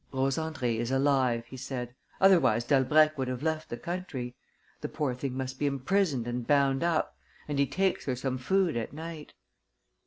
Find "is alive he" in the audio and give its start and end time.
0.77-1.57